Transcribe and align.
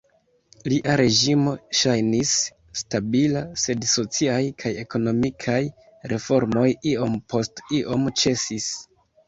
Lia 0.71 0.93
reĝimo 1.01 1.51
ŝajnis 1.79 2.31
"stabila", 2.81 3.45
sed 3.65 3.87
sociaj 3.93 4.39
kaj 4.65 4.73
ekonomikaj 4.87 5.61
reformoj 6.15 6.67
iom 6.95 7.17
post 7.35 7.65
iom 7.83 8.13
ĉesis. 8.25 8.75